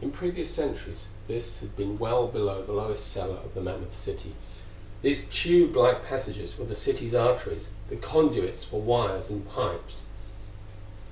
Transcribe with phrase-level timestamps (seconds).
[0.00, 4.36] In previous centuries this had been well below the lowest cellar of the mammoth city;
[5.02, 10.02] these tube like passages were the city's arteries, the conduits for wires and pipes.